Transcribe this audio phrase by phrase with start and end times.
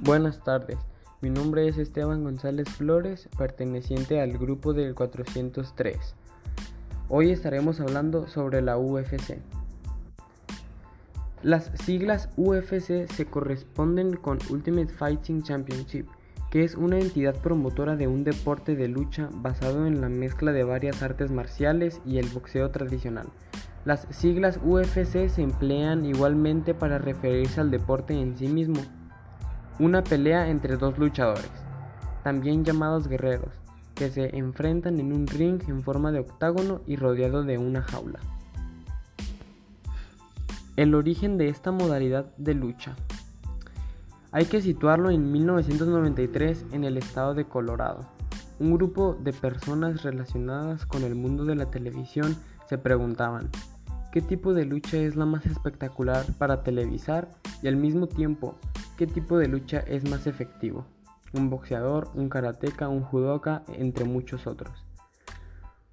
[0.00, 0.78] Buenas tardes,
[1.20, 6.14] mi nombre es Esteban González Flores, perteneciente al grupo del 403.
[7.08, 9.38] Hoy estaremos hablando sobre la UFC.
[11.42, 16.06] Las siglas UFC se corresponden con Ultimate Fighting Championship,
[16.52, 20.62] que es una entidad promotora de un deporte de lucha basado en la mezcla de
[20.62, 23.26] varias artes marciales y el boxeo tradicional.
[23.84, 28.80] Las siglas UFC se emplean igualmente para referirse al deporte en sí mismo
[29.80, 31.50] una pelea entre dos luchadores,
[32.24, 33.52] también llamados guerreros,
[33.94, 38.18] que se enfrentan en un ring en forma de octágono y rodeado de una jaula.
[40.76, 42.96] El origen de esta modalidad de lucha.
[44.32, 48.08] Hay que situarlo en 1993 en el estado de Colorado.
[48.58, 52.36] Un grupo de personas relacionadas con el mundo de la televisión
[52.68, 53.48] se preguntaban,
[54.12, 57.30] ¿qué tipo de lucha es la más espectacular para televisar
[57.62, 58.56] y al mismo tiempo
[58.98, 60.84] ¿Qué tipo de lucha es más efectivo?
[61.32, 64.84] Un boxeador, un karateca, un judoka, entre muchos otros.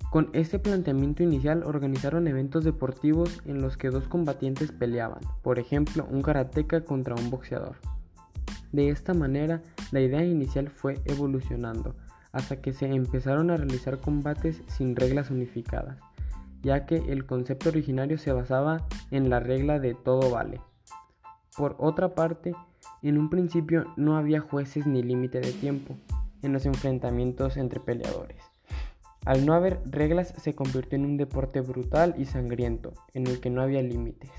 [0.09, 6.07] Con este planteamiento inicial organizaron eventos deportivos en los que dos combatientes peleaban, por ejemplo,
[6.09, 7.75] un karateca contra un boxeador.
[8.71, 9.61] De esta manera,
[9.91, 11.95] la idea inicial fue evolucionando
[12.31, 15.99] hasta que se empezaron a realizar combates sin reglas unificadas,
[16.63, 20.59] ya que el concepto originario se basaba en la regla de todo vale.
[21.55, 22.55] Por otra parte,
[23.09, 25.95] en un principio no había jueces ni límite de tiempo
[26.41, 28.41] en los enfrentamientos entre peleadores.
[29.25, 33.49] Al no haber reglas se convirtió en un deporte brutal y sangriento, en el que
[33.49, 34.29] no había límites.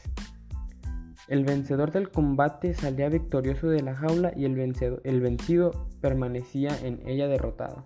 [1.28, 7.00] El vencedor del combate salía victorioso de la jaula y el, el vencido permanecía en
[7.04, 7.84] ella derrotado.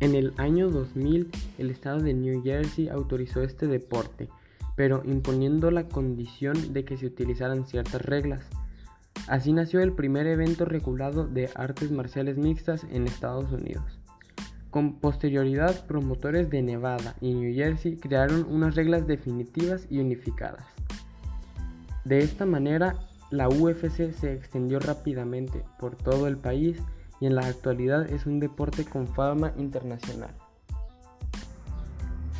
[0.00, 4.28] En el año 2000, el estado de New Jersey autorizó este deporte
[4.78, 8.44] pero imponiendo la condición de que se utilizaran ciertas reglas.
[9.26, 13.98] Así nació el primer evento regulado de artes marciales mixtas en Estados Unidos.
[14.70, 20.66] Con posterioridad, promotores de Nevada y New Jersey crearon unas reglas definitivas y unificadas.
[22.04, 22.94] De esta manera,
[23.32, 26.80] la UFC se extendió rápidamente por todo el país
[27.18, 30.36] y en la actualidad es un deporte con fama internacional.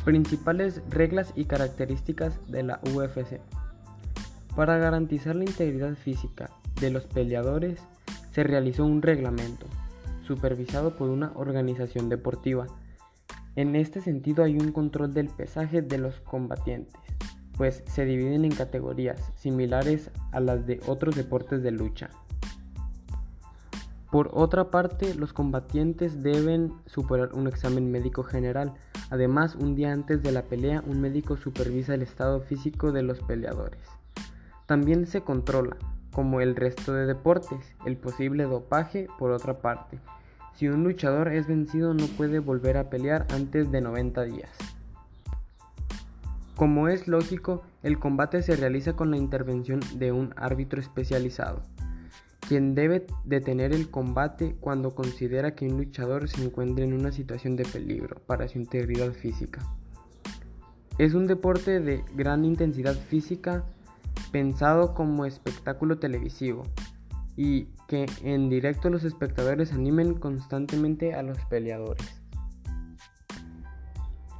[0.05, 3.39] Principales reglas y características de la UFC.
[4.55, 6.49] Para garantizar la integridad física
[6.79, 7.79] de los peleadores,
[8.31, 9.65] se realizó un reglamento,
[10.23, 12.65] supervisado por una organización deportiva.
[13.55, 16.95] En este sentido hay un control del pesaje de los combatientes,
[17.57, 22.09] pues se dividen en categorías similares a las de otros deportes de lucha.
[24.11, 28.73] Por otra parte, los combatientes deben superar un examen médico general,
[29.09, 33.21] Además, un día antes de la pelea, un médico supervisa el estado físico de los
[33.21, 33.81] peleadores.
[34.67, 35.77] También se controla,
[36.11, 39.99] como el resto de deportes, el posible dopaje por otra parte.
[40.53, 44.51] Si un luchador es vencido no puede volver a pelear antes de 90 días.
[46.55, 51.61] Como es lógico, el combate se realiza con la intervención de un árbitro especializado
[52.49, 57.55] quien debe detener el combate cuando considera que un luchador se encuentra en una situación
[57.55, 59.61] de peligro para su integridad física.
[60.97, 63.65] Es un deporte de gran intensidad física
[64.31, 66.63] pensado como espectáculo televisivo
[67.37, 72.19] y que en directo los espectadores animen constantemente a los peleadores.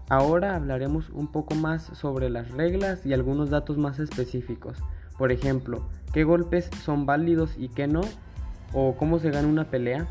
[0.10, 4.80] Ahora hablaremos un poco más sobre las reglas y algunos datos más específicos.
[5.20, 8.02] Por ejemplo, qué golpes son válidos y qué no,
[8.74, 10.08] o cómo se gana una pelea.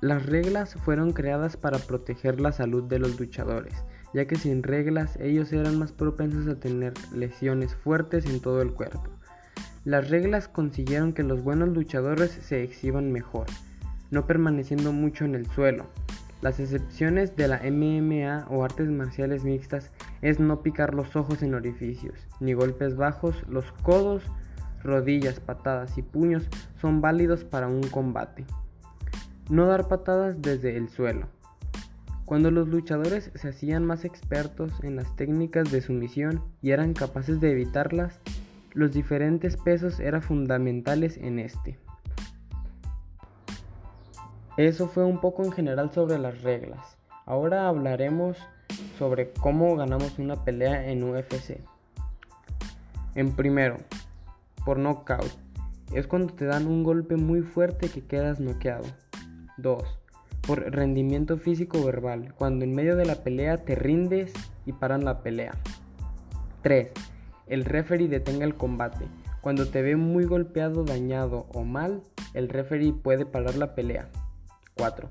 [0.00, 3.74] Las reglas fueron creadas para proteger la salud de los luchadores,
[4.14, 8.72] ya que sin reglas ellos eran más propensos a tener lesiones fuertes en todo el
[8.72, 9.02] cuerpo.
[9.84, 13.46] Las reglas consiguieron que los buenos luchadores se exhiban mejor,
[14.12, 15.86] no permaneciendo mucho en el suelo.
[16.40, 19.90] Las excepciones de la MMA o artes marciales mixtas
[20.22, 24.22] es no picar los ojos en orificios, ni golpes bajos, los codos,
[24.82, 26.48] rodillas, patadas y puños
[26.80, 28.44] son válidos para un combate.
[29.48, 31.26] No dar patadas desde el suelo.
[32.24, 37.40] Cuando los luchadores se hacían más expertos en las técnicas de sumisión y eran capaces
[37.40, 38.20] de evitarlas,
[38.74, 41.78] los diferentes pesos eran fundamentales en este.
[44.58, 46.98] Eso fue un poco en general sobre las reglas.
[47.24, 48.36] Ahora hablaremos
[48.98, 51.60] sobre cómo ganamos una pelea en UFC.
[53.14, 53.76] En primero,
[54.64, 55.30] por knockout.
[55.92, 58.84] Es cuando te dan un golpe muy fuerte que quedas noqueado.
[59.56, 59.82] 2.
[60.46, 64.32] Por rendimiento físico verbal, cuando en medio de la pelea te rindes
[64.66, 65.52] y paran la pelea.
[66.62, 66.90] 3.
[67.46, 69.06] El referee detenga el combate,
[69.40, 72.02] Cuando te ve muy golpeado, dañado o mal,
[72.34, 74.10] el referee puede parar la pelea.
[74.76, 75.08] 4.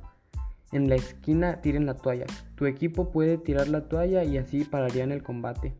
[0.71, 2.25] En la esquina tiren la toalla.
[2.55, 5.73] Tu equipo puede tirar la toalla y así pararían el combate.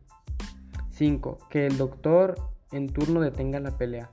[0.91, 1.37] 5.
[1.49, 2.35] Que el doctor
[2.71, 4.09] en turno detenga la pelea.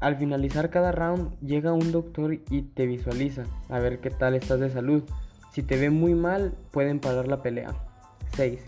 [0.00, 4.60] Al finalizar cada round llega un doctor y te visualiza a ver qué tal estás
[4.60, 5.02] de salud.
[5.52, 7.74] Si te ve muy mal, pueden parar la pelea.
[8.34, 8.60] 6.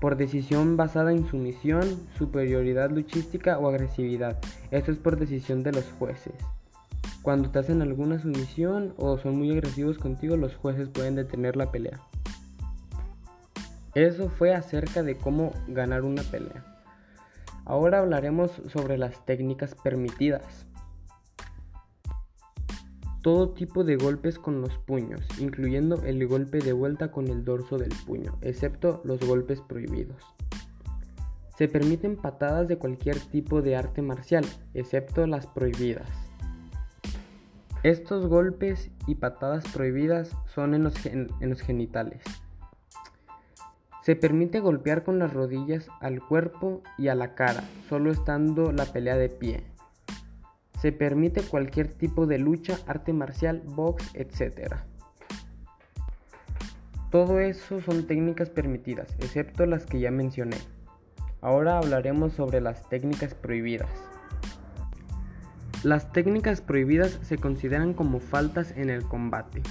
[0.00, 1.84] Por decisión basada en sumisión,
[2.18, 4.38] superioridad luchística o agresividad.
[4.70, 6.34] Esto es por decisión de los jueces.
[7.24, 11.70] Cuando te hacen alguna sumisión o son muy agresivos contigo, los jueces pueden detener la
[11.70, 11.98] pelea.
[13.94, 16.62] Eso fue acerca de cómo ganar una pelea.
[17.64, 20.66] Ahora hablaremos sobre las técnicas permitidas.
[23.22, 27.78] Todo tipo de golpes con los puños, incluyendo el golpe de vuelta con el dorso
[27.78, 30.22] del puño, excepto los golpes prohibidos.
[31.56, 34.44] Se permiten patadas de cualquier tipo de arte marcial,
[34.74, 36.23] excepto las prohibidas.
[37.84, 42.22] Estos golpes y patadas prohibidas son en los, genitales.
[44.02, 48.86] Se permite golpear con las rodillas al cuerpo y a la cara, solo estando la
[48.86, 49.64] pelea de pie.
[50.80, 54.76] Se permite cualquier tipo de lucha, arte marcial, box, etc.
[57.10, 60.56] Todo eso son técnicas permitidas, excepto las que ya mencioné.
[61.42, 63.90] Ahora hablaremos sobre las técnicas prohibidas.
[65.84, 69.62] Las técnicas prohibidas se consideran como faltas en el combate.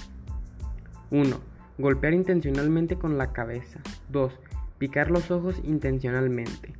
[1.09, 1.39] 1
[1.79, 3.79] Golpear intencionalmente con la cabeza.
[4.09, 4.31] 2.
[4.77, 6.71] Picar los ojos intencionalmente.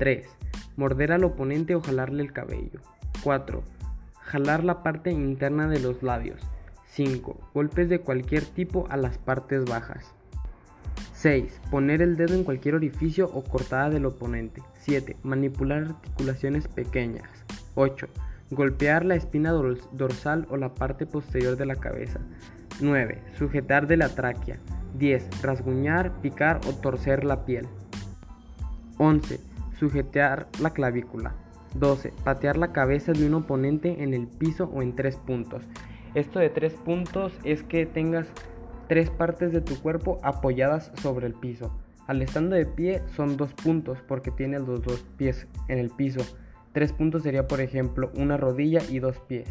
[0.00, 0.26] 3.
[0.76, 2.80] Morder al oponente o jalarle el cabello.
[3.22, 3.62] 4.
[4.22, 6.40] Jalar la parte interna de los labios.
[6.86, 7.50] 5.
[7.54, 10.12] Golpes de cualquier tipo a las partes bajas.
[11.12, 11.60] 6.
[11.70, 14.62] Poner el dedo en cualquier orificio o cortada del oponente.
[14.80, 15.16] 7.
[15.22, 17.28] Manipular articulaciones pequeñas.
[17.76, 18.08] 8.
[18.50, 22.20] Golpear la espina dorsal o la parte posterior de la cabeza.
[22.80, 23.22] 9.
[23.38, 24.58] Sujetar de la tráquea.
[24.98, 25.42] 10.
[25.42, 27.68] Rasguñar, picar o torcer la piel.
[28.98, 29.38] 11.
[29.78, 31.34] Sujetar la clavícula.
[31.74, 32.12] 12.
[32.24, 35.62] Patear la cabeza de un oponente en el piso o en tres puntos.
[36.14, 38.26] Esto de tres puntos es que tengas
[38.88, 41.72] tres partes de tu cuerpo apoyadas sobre el piso.
[42.08, 46.20] Al estando de pie son dos puntos porque tienes los dos pies en el piso.
[46.72, 49.48] Tres puntos sería por ejemplo una rodilla y dos pies.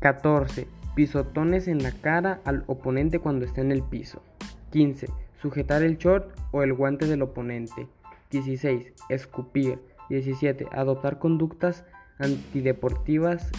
[0.00, 0.68] 14.
[0.94, 4.22] Pisotones en la cara al oponente cuando está en el piso.
[4.70, 5.08] 15.
[5.40, 7.88] Sujetar el short o el guante del oponente.
[8.30, 8.92] 16.
[9.08, 9.80] Escupir.
[10.08, 10.66] 17.
[10.72, 11.84] Adoptar conductas
[12.18, 13.50] antideportivas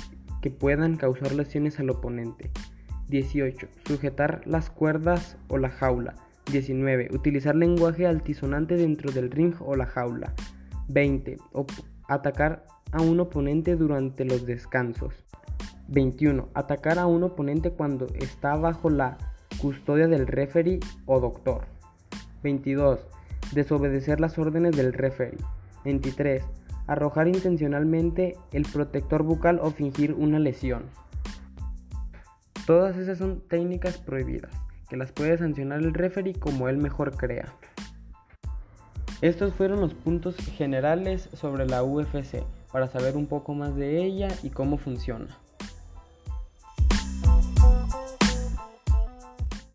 [0.41, 2.49] que puedan causar lesiones al oponente.
[3.09, 3.67] 18.
[3.85, 6.15] Sujetar las cuerdas o la jaula.
[6.51, 7.09] 19.
[7.11, 10.33] Utilizar lenguaje altisonante dentro del ring o la jaula.
[10.89, 11.37] 20.
[12.07, 15.13] atacar a un oponente durante los descansos.
[15.87, 16.49] 21.
[16.53, 19.17] Atacar a un oponente cuando está bajo la
[19.61, 21.65] custodia del referee o doctor.
[22.43, 22.99] 22.
[23.53, 25.37] Desobedecer las órdenes del referee.
[25.85, 26.43] 23.
[26.87, 30.83] Arrojar intencionalmente el protector bucal o fingir una lesión.
[32.65, 34.51] Todas esas son técnicas prohibidas,
[34.89, 37.53] que las puede sancionar el referee como él mejor crea.
[39.21, 44.29] Estos fueron los puntos generales sobre la UFC, para saber un poco más de ella
[44.43, 45.37] y cómo funciona.